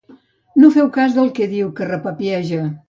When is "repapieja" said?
1.95-2.69